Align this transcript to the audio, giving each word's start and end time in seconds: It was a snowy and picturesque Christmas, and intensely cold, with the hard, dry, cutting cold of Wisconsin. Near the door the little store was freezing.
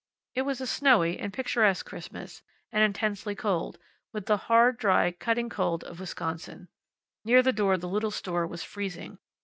It 0.33 0.41
was 0.41 0.59
a 0.59 0.65
snowy 0.65 1.19
and 1.19 1.31
picturesque 1.31 1.85
Christmas, 1.85 2.41
and 2.71 2.81
intensely 2.83 3.35
cold, 3.35 3.77
with 4.11 4.25
the 4.25 4.37
hard, 4.49 4.79
dry, 4.79 5.11
cutting 5.11 5.47
cold 5.47 5.83
of 5.83 5.99
Wisconsin. 5.99 6.69
Near 7.23 7.43
the 7.43 7.53
door 7.53 7.77
the 7.77 7.87
little 7.87 8.09
store 8.09 8.47
was 8.47 8.63
freezing. 8.63 9.19